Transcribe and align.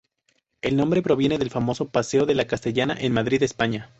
El 0.63 0.77
nombre 0.77 1.03
proviene 1.03 1.37
del 1.37 1.51
famoso 1.51 1.91
Paseo 1.91 2.25
de 2.25 2.33
la 2.33 2.47
Castellana 2.47 2.97
en 2.99 3.13
Madrid, 3.13 3.43
España. 3.43 3.89